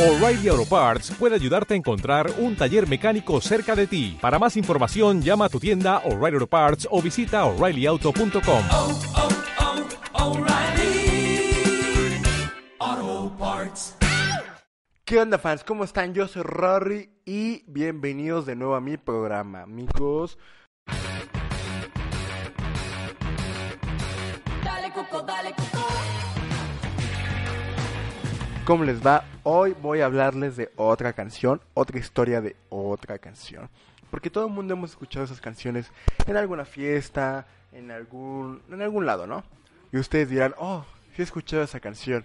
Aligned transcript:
O'Reilly 0.00 0.48
Auto 0.48 0.64
Parts 0.64 1.10
puede 1.10 1.34
ayudarte 1.34 1.74
a 1.74 1.76
encontrar 1.76 2.32
un 2.38 2.56
taller 2.56 2.88
mecánico 2.88 3.38
cerca 3.42 3.76
de 3.76 3.86
ti. 3.86 4.16
Para 4.18 4.38
más 4.38 4.56
información, 4.56 5.20
llama 5.20 5.44
a 5.44 5.48
tu 5.50 5.60
tienda 5.60 5.98
O'Reilly 6.06 6.36
Auto 6.36 6.46
Parts 6.46 6.88
o 6.90 7.02
visita 7.02 7.44
oreillyauto.com. 7.44 8.64
oh, 8.72 8.98
oh, 12.80 13.36
Parts. 13.38 13.94
¿Qué 15.04 15.18
onda 15.18 15.38
fans? 15.38 15.62
¿Cómo 15.64 15.84
están? 15.84 16.14
Yo 16.14 16.26
soy 16.28 16.44
Rory 16.44 17.10
y 17.26 17.62
bienvenidos 17.70 18.46
de 18.46 18.56
nuevo 18.56 18.76
a 18.76 18.80
mi 18.80 18.96
programa, 18.96 19.64
amigos. 19.64 20.38
Dale 24.64 24.92
coco, 24.94 25.20
dale 25.20 25.50
coco. 25.50 26.19
¿Cómo 28.64 28.84
les 28.84 29.04
va? 29.04 29.24
Hoy 29.42 29.74
voy 29.80 30.00
a 30.00 30.06
hablarles 30.06 30.56
de 30.56 30.70
otra 30.76 31.12
canción, 31.14 31.60
otra 31.74 31.98
historia 31.98 32.40
de 32.40 32.56
otra 32.68 33.18
canción. 33.18 33.68
Porque 34.10 34.30
todo 34.30 34.46
el 34.46 34.52
mundo 34.52 34.74
hemos 34.74 34.90
escuchado 34.90 35.24
esas 35.24 35.40
canciones 35.40 35.90
en 36.26 36.36
alguna 36.36 36.64
fiesta, 36.64 37.46
en 37.72 37.90
algún, 37.90 38.62
en 38.70 38.82
algún 38.82 39.06
lado, 39.06 39.26
¿no? 39.26 39.44
Y 39.92 39.98
ustedes 39.98 40.28
dirán, 40.28 40.54
oh, 40.58 40.84
sí 41.16 41.22
he 41.22 41.24
escuchado 41.24 41.62
esa 41.62 41.80
canción, 41.80 42.24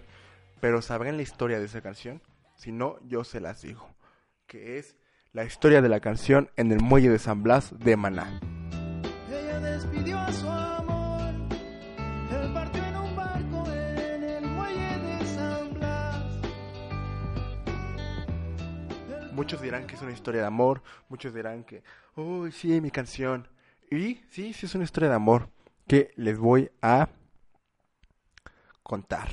pero 0.59 0.81
¿sabrán 0.81 1.17
la 1.17 1.23
historia 1.23 1.57
de 1.57 1.65
esa 1.65 1.81
canción? 1.81 2.21
Si 2.55 2.71
no, 2.71 2.97
yo 3.07 3.23
se 3.23 3.39
las 3.39 3.61
digo. 3.61 3.89
Que 4.45 4.77
es 4.77 4.95
la 5.31 5.45
historia 5.45 5.81
de 5.81 5.89
la 5.89 5.99
canción 5.99 6.49
en 6.57 6.71
el 6.71 6.81
muelle 6.81 7.09
de 7.09 7.19
San 7.19 7.43
Blas 7.43 7.73
de 7.79 7.95
Maná. 7.95 8.39
Ella 9.31 9.59
despidió 9.59 10.17
a 10.19 10.31
su 10.31 10.47
Muchos 19.35 19.61
dirán 19.61 19.85
que 19.85 19.95
es 19.95 20.01
una 20.01 20.13
historia 20.13 20.39
de 20.39 20.47
amor, 20.47 20.81
muchos 21.09 21.33
dirán 21.33 21.65
que, 21.65 21.83
uy, 22.15 22.53
sí, 22.53 22.79
mi 22.79 22.89
canción. 22.89 23.49
Y 23.91 24.21
sí, 24.29 24.53
sí 24.53 24.65
es 24.65 24.75
una 24.75 24.85
historia 24.85 25.09
de 25.09 25.15
amor 25.15 25.49
que 25.87 26.13
les 26.15 26.39
voy 26.39 26.71
a 26.81 27.09
contar. 28.81 29.27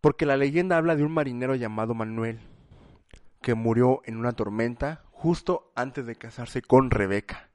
Porque 0.00 0.24
la 0.24 0.38
leyenda 0.38 0.78
habla 0.78 0.96
de 0.96 1.04
un 1.04 1.12
marinero 1.12 1.56
llamado 1.56 1.92
Manuel, 1.92 2.40
que 3.42 3.52
murió 3.52 4.00
en 4.06 4.16
una 4.16 4.32
tormenta 4.32 5.04
justo 5.10 5.70
antes 5.76 6.06
de 6.06 6.16
casarse 6.16 6.62
con 6.62 6.90
Rebeca, 6.90 7.50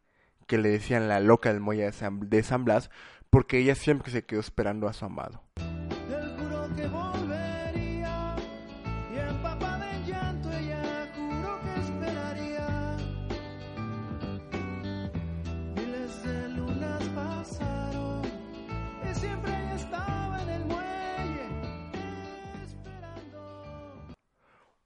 que 0.46 0.60
le 0.60 0.70
decían 0.70 1.08
la 1.08 1.20
loca 1.22 1.52
del 1.52 1.60
muelle 1.60 1.90
de 1.90 2.10
de 2.12 2.44
San 2.44 2.66
Blas, 2.66 2.92
porque 3.32 3.58
ella 3.58 3.74
siempre 3.74 4.12
se 4.12 4.26
quedó 4.26 4.40
esperando 4.42 4.88
a 4.88 4.94
su 4.94 5.06
amado. 5.06 5.42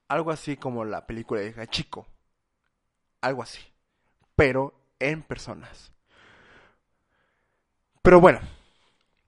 Algo 0.07 0.31
así 0.31 0.57
como 0.57 0.85
la 0.85 1.07
película 1.07 1.41
de 1.41 1.53
Hachiko. 1.53 2.07
Algo 3.21 3.43
así. 3.43 3.61
Pero 4.35 4.73
en 4.99 5.23
personas. 5.23 5.91
Pero 8.01 8.19
bueno. 8.19 8.39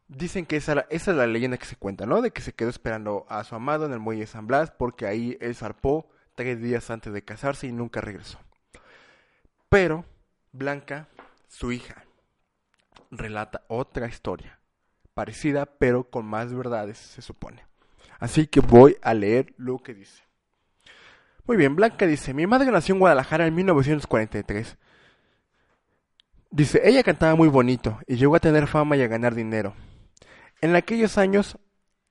Dicen 0.10 0.46
que 0.46 0.56
esa, 0.56 0.86
esa 0.90 1.12
es 1.12 1.18
la 1.18 1.28
leyenda 1.28 1.58
que 1.58 1.66
se 1.66 1.76
cuenta, 1.76 2.06
¿no? 2.06 2.22
De 2.22 2.32
que 2.32 2.42
se 2.42 2.54
quedó 2.54 2.70
esperando 2.70 3.26
a 3.28 3.44
su 3.44 3.56
amado 3.56 3.86
en 3.86 3.92
el 3.92 4.00
muelle 4.00 4.22
de 4.22 4.28
San 4.28 4.48
Blas 4.48 4.72
porque 4.72 5.06
ahí 5.06 5.38
él 5.42 5.54
zarpó 5.54 6.10
tres 6.36 6.62
días 6.62 6.90
antes 6.90 7.12
de 7.12 7.26
casarse 7.26 7.68
y 7.68 7.74
nunca 7.74 8.00
regresó. 8.00 8.40
Pero 9.68 10.06
Blanca, 10.54 11.10
su 11.50 11.74
hija, 11.74 12.06
relata 13.12 13.66
otra 13.68 14.08
historia. 14.08 14.60
Parecida, 15.14 15.66
pero 15.66 16.10
con 16.10 16.26
más 16.26 16.54
verdades, 16.54 16.98
se 16.98 17.22
supone. 17.22 17.66
Así 18.20 18.48
que 18.48 18.62
voy 18.62 18.98
a 19.02 19.14
leer 19.14 19.54
lo 19.58 19.80
que 19.80 19.94
dice. 19.94 20.27
Muy 21.48 21.56
bien, 21.56 21.78
Blanca 21.78 22.06
dice, 22.06 22.34
mi 22.34 22.46
madre 22.46 22.70
nació 22.72 22.94
en 22.94 23.00
Guadalajara 23.00 23.48
en 23.48 23.56
1943. 23.56 24.78
Dice, 26.52 26.82
ella 26.84 27.04
cantaba 27.04 27.36
muy 27.36 27.48
bonito 27.48 28.00
y 28.06 28.18
llegó 28.18 28.36
a 28.36 28.42
tener 28.42 28.68
fama 28.68 28.98
y 28.98 29.02
a 29.02 29.08
ganar 29.08 29.34
dinero. 29.34 29.74
En 30.60 30.76
aquellos 30.76 31.18
años, 31.18 31.58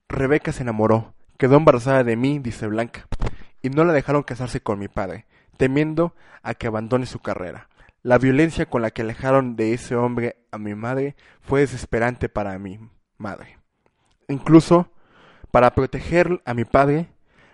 Rebeca 0.09 0.51
se 0.51 0.63
enamoró, 0.63 1.13
quedó 1.37 1.57
embarazada 1.57 2.03
de 2.03 2.15
mí, 2.15 2.39
dice 2.39 2.65
Blanca, 2.65 3.07
y 3.61 3.69
no 3.69 3.83
la 3.83 3.93
dejaron 3.93 4.23
casarse 4.23 4.61
con 4.61 4.79
mi 4.79 4.87
padre, 4.87 5.27
temiendo 5.57 6.15
a 6.41 6.55
que 6.55 6.65
abandone 6.65 7.05
su 7.05 7.19
carrera. 7.19 7.69
La 8.01 8.17
violencia 8.17 8.65
con 8.65 8.81
la 8.81 8.89
que 8.89 9.03
alejaron 9.03 9.55
de 9.55 9.73
ese 9.73 9.95
hombre 9.95 10.37
a 10.49 10.57
mi 10.57 10.73
madre 10.73 11.15
fue 11.41 11.59
desesperante 11.59 12.27
para 12.27 12.57
mi 12.57 12.79
madre. 13.19 13.59
Incluso, 14.29 14.91
para 15.51 15.75
proteger 15.75 16.41
a 16.43 16.55
mi 16.55 16.65
padre, 16.65 17.09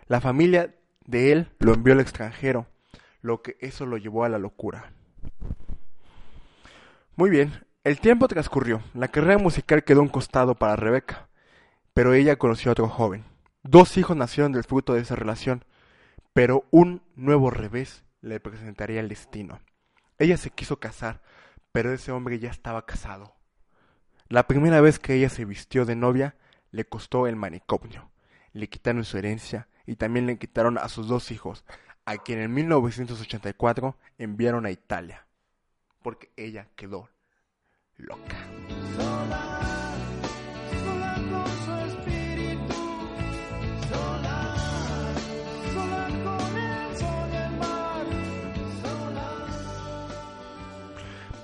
la 0.07 0.21
familia 0.21 0.73
de 1.05 1.31
él 1.31 1.51
lo 1.59 1.73
envió 1.73 1.93
al 1.93 1.99
extranjero, 1.99 2.67
lo 3.21 3.41
que 3.41 3.57
eso 3.59 3.85
lo 3.85 3.97
llevó 3.97 4.23
a 4.23 4.29
la 4.29 4.39
locura. 4.39 4.93
Muy 7.15 7.29
bien, 7.29 7.65
el 7.83 7.99
tiempo 7.99 8.27
transcurrió, 8.27 8.81
la 8.93 9.09
carrera 9.09 9.37
musical 9.37 9.83
quedó 9.83 10.01
un 10.01 10.09
costado 10.09 10.55
para 10.55 10.75
Rebeca, 10.75 11.27
pero 11.93 12.13
ella 12.13 12.37
conoció 12.37 12.71
a 12.71 12.73
otro 12.73 12.89
joven. 12.89 13.25
Dos 13.61 13.97
hijos 13.97 14.17
nacieron 14.17 14.51
del 14.51 14.63
fruto 14.63 14.93
de 14.93 15.01
esa 15.01 15.15
relación, 15.15 15.63
pero 16.33 16.65
un 16.71 17.01
nuevo 17.15 17.49
revés 17.49 18.03
le 18.21 18.39
presentaría 18.39 18.99
el 18.99 19.09
destino. 19.09 19.59
Ella 20.17 20.37
se 20.37 20.49
quiso 20.49 20.79
casar, 20.79 21.21
pero 21.71 21.93
ese 21.93 22.11
hombre 22.11 22.39
ya 22.39 22.49
estaba 22.49 22.85
casado. 22.85 23.35
La 24.27 24.47
primera 24.47 24.81
vez 24.81 24.99
que 24.99 25.13
ella 25.13 25.29
se 25.29 25.45
vistió 25.45 25.85
de 25.85 25.95
novia 25.95 26.35
le 26.71 26.85
costó 26.85 27.27
el 27.27 27.35
manicomio. 27.35 28.11
Le 28.53 28.67
quitaron 28.67 29.03
su 29.03 29.17
herencia 29.17 29.67
y 29.85 29.95
también 29.95 30.25
le 30.27 30.37
quitaron 30.37 30.77
a 30.77 30.89
sus 30.89 31.07
dos 31.07 31.31
hijos, 31.31 31.63
a 32.05 32.17
quien 32.17 32.39
en 32.39 32.53
1984 32.53 33.97
enviaron 34.17 34.65
a 34.65 34.71
Italia, 34.71 35.25
porque 36.01 36.31
ella 36.35 36.67
quedó 36.75 37.09
loca. 37.97 38.37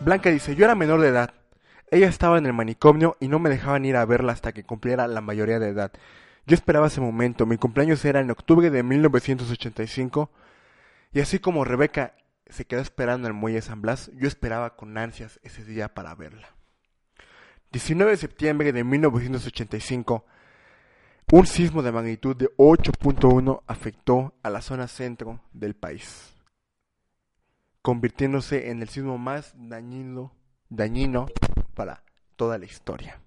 Blanca 0.02 0.30
dice, 0.30 0.56
yo 0.56 0.64
era 0.64 0.76
menor 0.76 1.02
de 1.02 1.10
edad. 1.10 1.34
Ella 1.92 2.08
estaba 2.08 2.38
en 2.38 2.46
el 2.46 2.54
manicomio 2.54 3.18
y 3.20 3.28
no 3.28 3.38
me 3.40 3.50
dejaban 3.50 3.84
ir 3.84 3.98
a 3.98 4.06
verla 4.06 4.32
hasta 4.32 4.54
que 4.54 4.64
cumpliera 4.64 5.08
la 5.08 5.22
mayoría 5.22 5.60
de 5.60 5.70
edad. 5.70 5.92
Yo 6.50 6.56
esperaba 6.56 6.88
ese 6.88 7.00
momento. 7.00 7.46
Mi 7.46 7.58
cumpleaños 7.58 8.04
era 8.04 8.22
en 8.22 8.32
octubre 8.32 8.72
de 8.72 8.82
1985. 8.82 10.32
Y 11.14 11.20
así 11.20 11.38
como 11.38 11.64
Rebeca 11.64 12.16
se 12.48 12.66
quedó 12.66 12.82
esperando 12.82 13.28
en 13.28 13.36
el 13.36 13.40
muelle 13.40 13.62
San 13.62 13.84
Blas, 13.84 14.10
yo 14.16 14.28
esperaba 14.28 14.76
con 14.76 14.98
ansias 14.98 15.40
ese 15.44 15.64
día 15.64 15.94
para 15.94 16.16
verla. 16.16 16.50
19 17.72 18.14
de 18.14 18.18
septiembre 18.18 18.74
de 18.74 18.84
1985, 18.84 20.26
un 21.34 21.46
sismo 21.46 21.84
de 21.84 21.92
magnitud 21.92 22.36
de 22.36 22.50
8.1 22.58 23.62
afectó 23.68 24.34
a 24.42 24.50
la 24.50 24.64
zona 24.64 24.88
centro 24.88 25.42
del 25.54 25.76
país, 25.76 26.34
convirtiéndose 27.84 28.72
en 28.72 28.82
el 28.82 28.90
sismo 28.90 29.20
más 29.20 29.54
dañino, 29.56 30.34
dañino 30.68 31.28
para 31.76 32.02
toda 32.36 32.58
la 32.58 32.66
historia. 32.66 33.22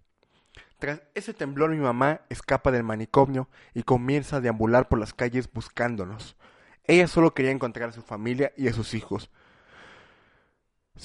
Tras 0.83 1.01
ese 1.15 1.33
temblor 1.33 1.71
mi 1.71 1.77
mamá 1.77 2.23
escapa 2.29 2.73
del 2.73 2.83
manicomio 2.83 3.49
y 3.73 3.85
comienza 3.85 4.39
a 4.39 4.41
deambular 4.41 4.89
por 4.89 4.99
las 4.99 5.15
calles 5.15 5.49
buscándonos. 5.53 6.37
Ella 6.83 7.07
solo 7.07 7.35
quería 7.35 7.53
encontrar 7.53 7.91
a 7.91 7.93
su 7.93 8.03
familia 8.03 8.53
y 8.57 8.67
a 8.67 8.73
sus 8.73 8.93
hijos. 8.95 9.31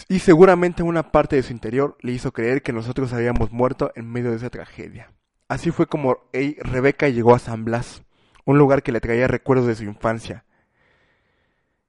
Y 0.09 0.17
seguramente 0.17 0.81
una 0.81 1.11
parte 1.11 1.35
de 1.35 1.43
su 1.43 1.53
interior 1.53 1.95
le 2.01 2.13
hizo 2.13 2.33
creer 2.33 2.63
que 2.63 2.73
nosotros 2.73 3.13
habíamos 3.13 3.51
muerto 3.51 3.91
en 3.93 4.11
medio 4.11 4.31
de 4.31 4.37
esa 4.37 4.49
tragedia. 4.49 5.11
Así 5.47 5.69
fue 5.69 5.85
como 5.85 6.27
Rebeca 6.33 7.07
llegó 7.09 7.35
a 7.35 7.39
San 7.39 7.63
Blas, 7.63 8.01
un 8.45 8.57
lugar 8.57 8.81
que 8.81 8.91
le 8.91 8.99
traía 8.99 9.27
recuerdos 9.27 9.67
de 9.67 9.75
su 9.75 9.83
infancia. 9.83 10.43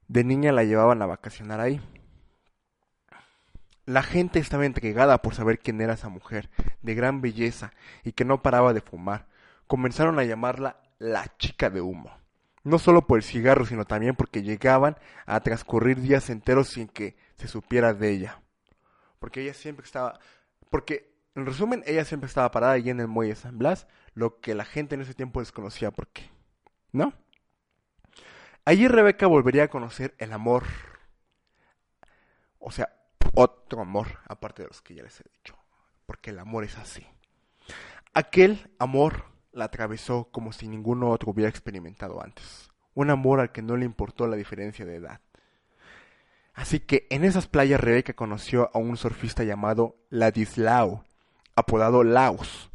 De 0.07 0.23
niña 0.23 0.51
la 0.51 0.63
llevaban 0.63 1.01
a 1.01 1.07
vacacionar 1.07 1.59
ahí. 1.59 1.81
La 3.89 4.03
gente 4.03 4.37
estaba 4.37 4.67
intrigada 4.67 5.19
por 5.23 5.33
saber 5.33 5.57
quién 5.57 5.81
era 5.81 5.93
esa 5.93 6.09
mujer, 6.09 6.51
de 6.83 6.93
gran 6.93 7.21
belleza 7.21 7.73
y 8.03 8.11
que 8.11 8.23
no 8.23 8.43
paraba 8.43 8.71
de 8.71 8.81
fumar. 8.81 9.25
Comenzaron 9.65 10.19
a 10.19 10.23
llamarla 10.23 10.79
la 10.99 11.35
chica 11.39 11.71
de 11.71 11.81
humo. 11.81 12.15
No 12.63 12.77
solo 12.77 13.07
por 13.07 13.17
el 13.17 13.23
cigarro, 13.23 13.65
sino 13.65 13.85
también 13.85 14.15
porque 14.15 14.43
llegaban 14.43 14.95
a 15.25 15.39
transcurrir 15.39 15.99
días 16.01 16.29
enteros 16.29 16.67
sin 16.67 16.87
que 16.87 17.17
se 17.33 17.47
supiera 17.47 17.95
de 17.95 18.11
ella. 18.11 18.43
Porque 19.17 19.41
ella 19.41 19.55
siempre 19.55 19.87
estaba... 19.87 20.19
Porque, 20.69 21.11
en 21.33 21.47
resumen, 21.47 21.81
ella 21.87 22.05
siempre 22.05 22.27
estaba 22.27 22.51
parada 22.51 22.73
allí 22.73 22.91
en 22.91 22.99
el 22.99 23.07
muelle 23.07 23.33
San 23.33 23.57
Blas, 23.57 23.87
lo 24.13 24.39
que 24.39 24.53
la 24.53 24.65
gente 24.65 24.93
en 24.93 25.01
ese 25.01 25.15
tiempo 25.15 25.39
desconocía 25.39 25.89
por 25.89 26.09
qué. 26.09 26.29
¿No? 26.91 27.11
Allí 28.65 28.87
Rebeca 28.87 29.25
volvería 29.25 29.63
a 29.63 29.69
conocer 29.69 30.13
el 30.19 30.31
amor. 30.31 30.65
O 32.59 32.69
sea, 32.69 32.98
otro 33.33 33.81
amor, 33.81 34.19
aparte 34.27 34.63
de 34.63 34.67
los 34.67 34.81
que 34.81 34.95
ya 34.95 35.03
les 35.03 35.19
he 35.19 35.25
dicho. 35.37 35.55
Porque 36.05 36.31
el 36.31 36.39
amor 36.39 36.63
es 36.63 36.77
así. 36.77 37.05
Aquel 38.13 38.71
amor 38.79 39.25
la 39.51 39.65
atravesó 39.65 40.29
como 40.31 40.51
si 40.51 40.67
ninguno 40.67 41.09
otro 41.09 41.31
hubiera 41.31 41.49
experimentado 41.49 42.23
antes. 42.23 42.69
Un 42.93 43.09
amor 43.09 43.39
al 43.39 43.51
que 43.51 43.61
no 43.61 43.77
le 43.77 43.85
importó 43.85 44.27
la 44.27 44.35
diferencia 44.35 44.85
de 44.85 44.95
edad. 44.95 45.21
Así 46.53 46.79
que 46.79 47.07
en 47.09 47.23
esas 47.23 47.47
playas 47.47 47.79
Rebeca 47.79 48.13
conoció 48.13 48.69
a 48.73 48.79
un 48.79 48.97
surfista 48.97 49.43
llamado 49.43 49.95
Ladislao, 50.09 51.05
apodado 51.55 52.03
Laos. 52.03 52.69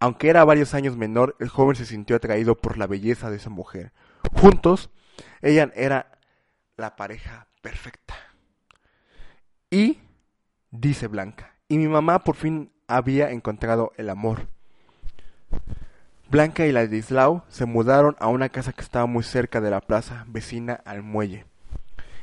Aunque 0.00 0.28
era 0.28 0.44
varios 0.44 0.74
años 0.74 0.96
menor, 0.96 1.36
el 1.38 1.48
joven 1.48 1.76
se 1.76 1.86
sintió 1.86 2.16
atraído 2.16 2.56
por 2.56 2.76
la 2.76 2.86
belleza 2.86 3.30
de 3.30 3.36
esa 3.36 3.50
mujer. 3.50 3.92
Juntos, 4.34 4.90
ella 5.40 5.70
era 5.74 6.18
la 6.76 6.96
pareja 6.96 7.46
perfecta. 7.62 8.01
Y, 9.72 9.98
dice 10.70 11.06
Blanca, 11.06 11.54
y 11.66 11.78
mi 11.78 11.88
mamá 11.88 12.18
por 12.18 12.36
fin 12.36 12.70
había 12.88 13.30
encontrado 13.30 13.92
el 13.96 14.10
amor. 14.10 14.46
Blanca 16.28 16.66
y 16.66 16.72
Ladislao 16.72 17.42
se 17.48 17.64
mudaron 17.64 18.14
a 18.18 18.28
una 18.28 18.50
casa 18.50 18.74
que 18.74 18.82
estaba 18.82 19.06
muy 19.06 19.22
cerca 19.22 19.62
de 19.62 19.70
la 19.70 19.80
plaza, 19.80 20.26
vecina 20.28 20.74
al 20.84 21.02
muelle. 21.02 21.46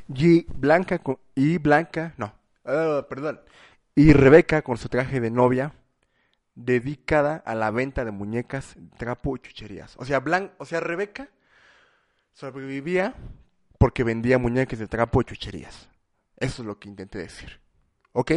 Y 0.06 0.44
Blanca, 0.52 1.00
y 1.34 1.58
Blanca, 1.58 2.14
no, 2.18 2.32
ah, 2.64 3.04
perdón, 3.08 3.40
y 3.96 4.12
Rebeca 4.12 4.62
con 4.62 4.76
su 4.76 4.88
traje 4.88 5.18
de 5.18 5.32
novia, 5.32 5.72
dedicada 6.54 7.42
a 7.44 7.56
la 7.56 7.72
venta 7.72 8.04
de 8.04 8.12
muñecas, 8.12 8.76
trapo 8.96 9.34
y 9.34 9.40
chucherías. 9.40 9.96
O 9.96 10.04
sea, 10.04 10.20
Blan, 10.20 10.52
o 10.58 10.64
sea, 10.66 10.78
Rebeca 10.78 11.28
sobrevivía 12.32 13.14
porque 13.76 14.04
vendía 14.04 14.38
muñecas 14.38 14.78
de 14.78 14.86
trapo 14.86 15.20
y 15.20 15.24
chucherías. 15.24 15.89
Eso 16.40 16.62
es 16.62 16.66
lo 16.66 16.78
que 16.78 16.88
intenté 16.88 17.18
decir. 17.18 17.60
¿Ok? 18.12 18.32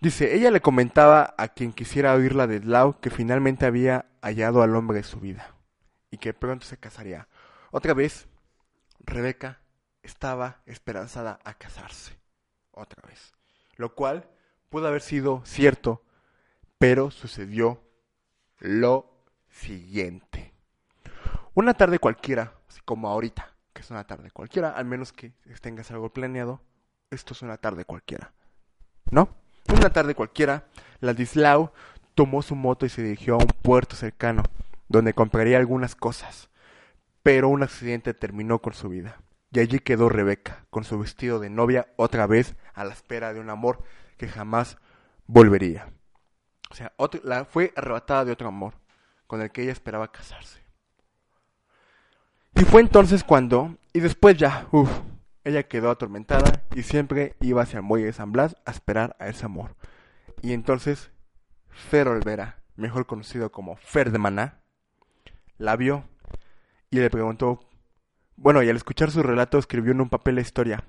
Dice, 0.00 0.34
ella 0.34 0.50
le 0.50 0.60
comentaba 0.60 1.32
a 1.38 1.48
quien 1.48 1.72
quisiera 1.72 2.12
oírla 2.14 2.48
de 2.48 2.58
Lau 2.58 2.98
que 3.00 3.08
finalmente 3.08 3.66
había 3.66 4.06
hallado 4.20 4.62
al 4.62 4.74
hombre 4.74 4.98
de 4.98 5.04
su 5.04 5.20
vida 5.20 5.54
y 6.10 6.18
que 6.18 6.34
pronto 6.34 6.66
se 6.66 6.76
casaría. 6.76 7.28
Otra 7.70 7.94
vez, 7.94 8.26
Rebeca 8.98 9.60
estaba 10.02 10.60
esperanzada 10.66 11.38
a 11.44 11.54
casarse. 11.54 12.18
Otra 12.72 13.00
vez. 13.06 13.32
Lo 13.76 13.94
cual 13.94 14.28
pudo 14.70 14.88
haber 14.88 15.02
sido 15.02 15.42
cierto, 15.44 16.02
pero 16.78 17.12
sucedió 17.12 17.80
lo 18.58 19.24
siguiente. 19.50 20.52
Una 21.54 21.74
tarde 21.74 22.00
cualquiera, 22.00 22.54
así 22.68 22.80
como 22.84 23.08
ahorita, 23.08 23.51
que 23.72 23.82
es 23.82 23.90
una 23.90 24.06
tarde 24.06 24.30
cualquiera, 24.30 24.70
al 24.70 24.84
menos 24.84 25.12
que 25.12 25.32
tengas 25.60 25.90
algo 25.90 26.12
planeado, 26.12 26.60
esto 27.10 27.34
es 27.34 27.42
una 27.42 27.56
tarde 27.56 27.84
cualquiera. 27.84 28.32
¿No? 29.10 29.28
Una 29.68 29.90
tarde 29.90 30.14
cualquiera, 30.14 30.66
Ladislao 31.00 31.72
tomó 32.14 32.42
su 32.42 32.54
moto 32.56 32.84
y 32.86 32.88
se 32.88 33.02
dirigió 33.02 33.34
a 33.34 33.38
un 33.38 33.46
puerto 33.62 33.96
cercano, 33.96 34.42
donde 34.88 35.14
compraría 35.14 35.58
algunas 35.58 35.94
cosas. 35.94 36.50
Pero 37.22 37.48
un 37.48 37.62
accidente 37.62 38.14
terminó 38.14 38.60
con 38.60 38.72
su 38.74 38.88
vida. 38.88 39.20
Y 39.52 39.60
allí 39.60 39.78
quedó 39.80 40.08
Rebeca, 40.08 40.66
con 40.70 40.84
su 40.84 40.98
vestido 40.98 41.38
de 41.38 41.50
novia 41.50 41.86
otra 41.96 42.26
vez 42.26 42.56
a 42.74 42.84
la 42.84 42.92
espera 42.92 43.32
de 43.34 43.40
un 43.40 43.50
amor 43.50 43.84
que 44.16 44.28
jamás 44.28 44.78
volvería. 45.26 45.92
O 46.70 46.74
sea, 46.74 46.92
otro- 46.96 47.20
la, 47.22 47.44
fue 47.44 47.72
arrebatada 47.76 48.24
de 48.24 48.32
otro 48.32 48.48
amor, 48.48 48.74
con 49.26 49.42
el 49.42 49.50
que 49.52 49.62
ella 49.62 49.72
esperaba 49.72 50.10
casarse. 50.10 50.60
Y 52.54 52.64
fue 52.64 52.80
entonces 52.80 53.24
cuando, 53.24 53.76
y 53.92 54.00
después 54.00 54.36
ya, 54.36 54.66
uff, 54.70 54.90
ella 55.44 55.64
quedó 55.64 55.90
atormentada 55.90 56.62
y 56.74 56.82
siempre 56.82 57.34
iba 57.40 57.62
hacia 57.62 57.78
el 57.78 57.82
muelle 57.82 58.06
de 58.06 58.12
San 58.12 58.32
Blas 58.32 58.56
a 58.64 58.70
esperar 58.70 59.16
a 59.18 59.28
ese 59.28 59.44
amor. 59.44 59.74
Y 60.40 60.52
entonces, 60.52 61.10
Fer 61.68 62.08
Olvera, 62.08 62.62
mejor 62.76 63.06
conocido 63.06 63.50
como 63.50 63.76
Fer 63.76 64.12
de 64.12 64.18
Maná, 64.18 64.60
la 65.58 65.76
vio 65.76 66.04
y 66.90 66.98
le 66.98 67.10
preguntó, 67.10 67.60
bueno, 68.36 68.62
y 68.62 68.68
al 68.68 68.76
escuchar 68.76 69.10
su 69.10 69.22
relato 69.22 69.58
escribió 69.58 69.92
en 69.92 70.00
un 70.00 70.08
papel 70.08 70.36
la 70.36 70.40
historia 70.40 70.84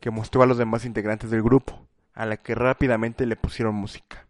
que 0.00 0.10
mostró 0.10 0.42
a 0.42 0.46
los 0.46 0.58
demás 0.58 0.84
integrantes 0.84 1.30
del 1.30 1.42
grupo, 1.42 1.86
a 2.12 2.26
la 2.26 2.36
que 2.36 2.54
rápidamente 2.54 3.26
le 3.26 3.36
pusieron 3.36 3.74
música. 3.74 4.26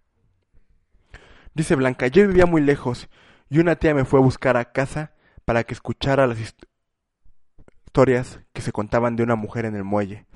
Dice 1.54 1.74
Blanca, 1.74 2.06
yo 2.06 2.26
vivía 2.26 2.46
muy 2.46 2.62
lejos 2.62 3.08
y 3.48 3.58
una 3.58 3.76
tía 3.76 3.94
me 3.94 4.04
fue 4.04 4.20
a 4.20 4.22
buscar 4.22 4.56
a 4.56 4.72
casa 4.72 5.13
para 5.44 5.64
que 5.64 5.74
escuchara 5.74 6.26
las 6.26 6.38
hist- 6.38 6.66
historias 7.86 8.40
que 8.52 8.62
se 8.62 8.72
contaban 8.72 9.16
de 9.16 9.22
una 9.22 9.36
mujer 9.36 9.64
en 9.64 9.76
el 9.76 9.84
muelle, 9.84 10.26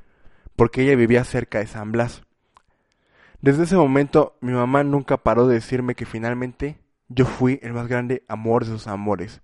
porque 0.57 0.83
ella 0.83 0.97
vivía 0.97 1.25
cerca 1.25 1.59
de 1.59 1.67
San 1.67 1.93
Blas. 1.93 2.23
Desde 3.41 3.65
ese 3.65 3.77
momento 3.77 4.37
mi 4.41 4.53
mamá 4.53 4.83
nunca 4.85 5.17
paró 5.17 5.47
de 5.47 5.55
decirme 5.55 5.95
que 5.95 6.07
finalmente 6.07 6.79
yo 7.09 7.25
fui 7.25 7.59
el 7.63 7.73
más 7.73 7.89
grande 7.89 8.25
amor 8.29 8.65
de 8.65 8.73
sus 8.73 8.87
amores, 8.87 9.41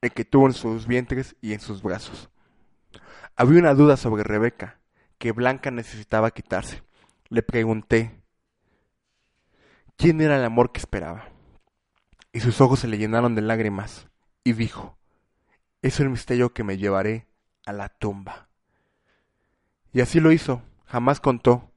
el 0.00 0.12
que 0.12 0.24
tuvo 0.24 0.46
en 0.46 0.52
sus 0.54 0.86
vientres 0.86 1.36
y 1.40 1.52
en 1.52 1.60
sus 1.60 1.82
brazos. 1.82 2.30
Había 3.36 3.60
una 3.60 3.74
duda 3.74 3.96
sobre 3.96 4.22
Rebeca, 4.24 4.78
que 5.18 5.32
Blanca 5.32 5.70
necesitaba 5.70 6.30
quitarse. 6.30 6.82
Le 7.28 7.42
pregunté 7.42 8.22
quién 9.96 10.20
era 10.20 10.36
el 10.36 10.44
amor 10.44 10.72
que 10.72 10.78
esperaba. 10.80 11.28
Y 12.32 12.40
sus 12.40 12.60
ojos 12.60 12.80
se 12.80 12.88
le 12.88 12.98
llenaron 12.98 13.34
de 13.34 13.42
lágrimas, 13.42 14.08
y 14.46 14.52
dijo, 14.52 14.96
es 15.82 15.98
el 15.98 16.08
misterio 16.08 16.54
que 16.54 16.62
me 16.62 16.78
llevaré 16.78 17.26
a 17.64 17.72
la 17.72 17.88
tumba. 17.88 18.48
Y 19.92 20.02
así 20.02 20.20
lo 20.20 20.30
hizo, 20.30 20.62
jamás 20.84 21.18
contó 21.18 21.72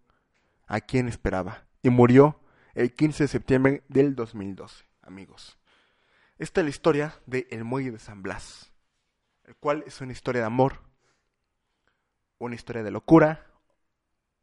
a 0.67 0.79
quién 0.79 1.07
esperaba, 1.07 1.65
y 1.81 1.89
murió 1.89 2.39
el 2.75 2.93
15 2.93 3.23
de 3.23 3.27
septiembre 3.27 3.83
del 3.87 4.15
2012, 4.15 4.85
amigos. 5.01 5.57
Esta 6.37 6.61
es 6.61 6.65
la 6.65 6.69
historia 6.69 7.19
de 7.25 7.47
El 7.49 7.63
Muelle 7.63 7.89
de 7.89 7.97
San 7.97 8.21
Blas, 8.21 8.71
el 9.45 9.55
cual 9.55 9.83
es 9.87 9.99
una 10.01 10.11
historia 10.11 10.41
de 10.41 10.47
amor, 10.47 10.83
una 12.37 12.53
historia 12.53 12.83
de 12.83 12.91
locura, 12.91 13.47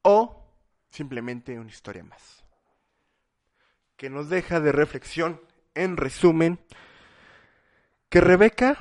o 0.03 0.51
simplemente 0.91 1.61
una 1.61 1.71
historia 1.71 2.03
más. 2.03 2.45
Que 3.97 4.11
nos 4.11 4.29
deja 4.29 4.59
de 4.59 4.73
reflexión, 4.73 5.41
en 5.77 5.97
resumen, 5.97 6.59
que 8.09 8.21
Rebeca, 8.21 8.79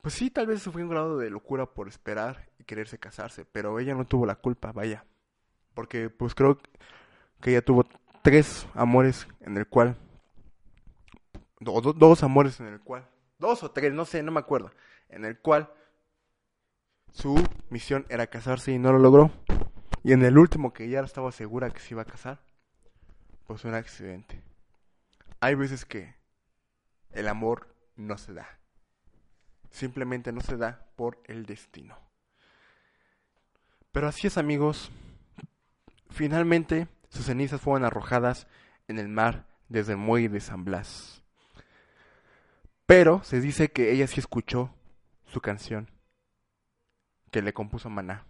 pues 0.00 0.14
sí, 0.14 0.30
tal 0.30 0.46
vez 0.46 0.62
sufrió 0.62 0.84
un 0.84 0.90
grado 0.90 1.18
de 1.18 1.30
locura 1.30 1.66
por 1.66 1.88
esperar 1.88 2.48
y 2.58 2.64
quererse 2.64 2.98
casarse, 2.98 3.44
pero 3.44 3.78
ella 3.78 3.94
no 3.94 4.04
tuvo 4.06 4.26
la 4.26 4.34
culpa, 4.36 4.72
vaya. 4.72 5.04
Porque 5.74 6.10
pues 6.10 6.34
creo 6.34 6.58
que 7.40 7.50
ella 7.50 7.64
tuvo 7.64 7.86
tres 8.22 8.66
amores 8.74 9.28
en 9.40 9.56
el 9.58 9.68
cual, 9.68 9.96
do- 11.60 11.80
do- 11.80 11.92
dos 11.92 12.22
amores 12.22 12.60
en 12.60 12.66
el 12.66 12.80
cual, 12.80 13.06
dos 13.38 13.62
o 13.62 13.70
tres, 13.70 13.92
no 13.92 14.04
sé, 14.04 14.22
no 14.22 14.32
me 14.32 14.40
acuerdo, 14.40 14.70
en 15.08 15.24
el 15.24 15.38
cual 15.38 15.70
su 17.12 17.34
misión 17.70 18.06
era 18.08 18.26
casarse 18.26 18.72
y 18.72 18.78
no 18.78 18.92
lo 18.92 18.98
logró. 18.98 19.30
Y 20.02 20.12
en 20.12 20.24
el 20.24 20.38
último 20.38 20.72
que 20.72 20.88
ya 20.88 21.00
estaba 21.00 21.30
segura 21.32 21.70
que 21.70 21.80
se 21.80 21.94
iba 21.94 22.02
a 22.02 22.06
casar, 22.06 22.40
pues 23.46 23.64
un 23.64 23.74
accidente. 23.74 24.42
Hay 25.40 25.54
veces 25.54 25.84
que 25.84 26.14
el 27.12 27.28
amor 27.28 27.74
no 27.96 28.18
se 28.18 28.32
da. 28.32 28.58
Simplemente 29.70 30.32
no 30.32 30.40
se 30.40 30.56
da 30.56 30.86
por 30.96 31.22
el 31.24 31.46
destino. 31.46 31.96
Pero 33.90 34.08
así 34.08 34.26
es 34.26 34.38
amigos. 34.38 34.90
Finalmente 36.10 36.88
sus 37.08 37.26
cenizas 37.26 37.60
fueron 37.60 37.84
arrojadas 37.84 38.46
en 38.88 38.98
el 38.98 39.08
mar 39.08 39.46
desde 39.68 39.92
el 39.92 39.98
muelle 39.98 40.28
de 40.28 40.40
San 40.40 40.64
Blas. 40.64 41.22
Pero 42.86 43.22
se 43.24 43.40
dice 43.40 43.70
que 43.70 43.92
ella 43.92 44.06
sí 44.06 44.20
escuchó 44.20 44.74
su 45.26 45.40
canción 45.40 45.90
que 47.30 47.42
le 47.42 47.54
compuso 47.54 47.88
Maná 47.88 48.26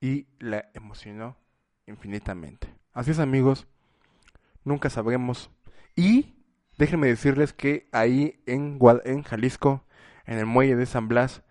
y 0.00 0.26
la 0.38 0.70
emocionó 0.72 1.36
infinitamente. 1.86 2.74
Así 2.92 3.10
es 3.10 3.18
amigos, 3.18 3.66
nunca 4.64 4.88
sabremos. 4.88 5.50
Y 5.94 6.34
déjenme 6.78 7.08
decirles 7.08 7.52
que 7.52 7.88
ahí 7.92 8.42
en, 8.46 8.78
Jalisco, 9.22 9.84
en 10.26 10.38
el 10.38 10.46
muelle 10.46 10.76
de 10.76 10.86
San 10.86 11.08
Blas, 11.08 11.42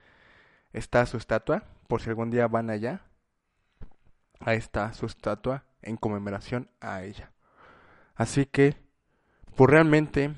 está 0.73 1.05
su 1.05 1.17
estatua, 1.17 1.63
por 1.87 2.01
si 2.01 2.09
algún 2.09 2.31
día 2.31 2.47
van 2.47 2.69
allá. 2.69 3.01
Ahí 4.39 4.57
está 4.57 4.93
su 4.93 5.05
estatua 5.05 5.65
en 5.81 5.97
conmemoración 5.97 6.69
a 6.79 7.03
ella. 7.03 7.31
Así 8.15 8.45
que, 8.45 8.75
pues 9.55 9.69
realmente, 9.69 10.33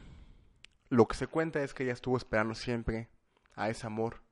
lo 0.90 1.08
que 1.08 1.16
se 1.16 1.28
cuenta 1.28 1.64
es 1.64 1.74
que 1.74 1.84
ella 1.84 1.94
estuvo 1.94 2.18
esperando 2.18 2.56
siempre 2.56 3.10
a 3.56 3.70
ese 3.70 3.88
amor 3.88 4.24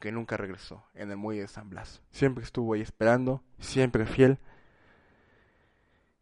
que 0.00 0.12
nunca 0.12 0.36
regresó 0.36 0.84
en 0.94 1.10
el 1.10 1.16
muelle 1.16 1.42
de 1.42 1.48
San 1.48 1.70
Blas. 1.70 2.02
Siempre 2.10 2.44
estuvo 2.44 2.74
ahí 2.74 2.82
esperando, 2.82 3.42
siempre 3.58 4.04
fiel. 4.04 4.38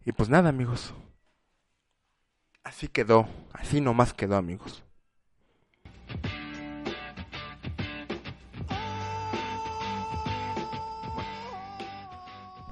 Y 0.04 0.12
pues 0.12 0.28
nada, 0.28 0.50
amigos. 0.50 0.94
Así 2.64 2.88
quedó, 2.88 3.28
así 3.52 3.80
nomás 3.80 4.14
quedó 4.14 4.36
amigos. 4.36 4.82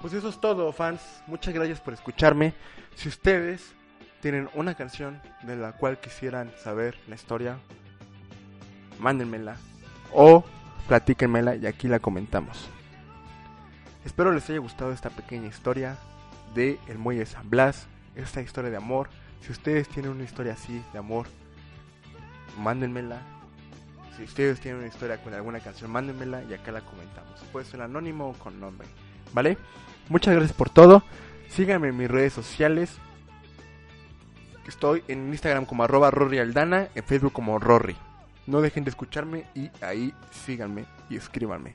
Pues 0.00 0.14
eso 0.14 0.28
es 0.28 0.40
todo, 0.40 0.73
fans. 0.73 1.23
Muchas 1.26 1.52
gracias 1.52 1.80
por 1.80 1.92
escucharme. 1.92 2.54
Si 2.94 3.09
ustedes 3.09 3.75
tienen 4.20 4.49
una 4.54 4.75
canción 4.75 5.20
de 5.42 5.56
la 5.56 5.73
cual 5.73 6.00
quisieran 6.00 6.52
saber 6.62 6.99
la 7.09 7.16
historia, 7.16 7.59
mándenmela 8.99 9.56
o 10.12 10.44
platíquenmela 10.88 11.56
y 11.56 11.66
aquí 11.66 11.88
la 11.88 11.99
comentamos. 11.99 12.68
Espero 14.04 14.32
les 14.32 14.49
haya 14.49 14.61
gustado 14.61 14.92
esta 14.92 15.11
pequeña 15.11 15.49
historia 15.49 15.99
de 16.54 16.78
El 16.88 16.99
Muelle 16.99 17.26
San 17.26 17.50
Blas, 17.50 17.87
esta 18.14 18.40
historia 18.40 18.70
de 18.70 18.76
amor 18.76 19.11
si 19.40 19.52
ustedes 19.52 19.88
tienen 19.88 20.12
una 20.12 20.25
historia 20.25 20.52
así 20.52 20.82
de 20.92 20.99
amor, 20.99 21.26
mándenmela. 22.59 23.20
Si 24.16 24.25
ustedes 24.25 24.61
tienen 24.61 24.80
una 24.80 24.88
historia 24.88 25.23
con 25.23 25.32
alguna 25.32 25.61
canción, 25.61 25.90
mándenmela 25.90 26.42
y 26.44 26.54
acá 26.54 26.73
la 26.73 26.82
comentamos. 26.82 27.40
Puede 27.52 27.66
ser 27.66 27.80
anónimo 27.80 28.30
o 28.30 28.32
con 28.35 28.61
nombre. 28.61 28.87
¿Vale? 29.32 29.56
Muchas 30.09 30.35
gracias 30.35 30.56
por 30.56 30.70
todo. 30.70 31.02
Síganme 31.49 31.88
en 31.88 31.97
mis 31.97 32.11
redes 32.11 32.32
sociales. 32.32 32.99
Estoy 34.66 35.02
en 35.09 35.28
Instagram 35.28 35.64
como 35.64 35.85
arroba 35.85 36.11
Rory 36.11 36.38
Aldana, 36.38 36.88
en 36.94 37.04
Facebook 37.04 37.32
como 37.32 37.59
Rory. 37.59 37.97
No 38.47 38.61
dejen 38.61 38.85
de 38.85 38.90
escucharme 38.90 39.47
y 39.54 39.70
ahí 39.80 40.14
síganme 40.30 40.85
y 41.09 41.16
escríbanme. 41.16 41.75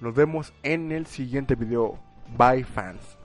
Nos 0.00 0.14
vemos 0.14 0.52
en 0.62 0.92
el 0.92 1.06
siguiente 1.06 1.54
video. 1.54 1.98
Bye 2.36 2.64
fans. 2.64 3.17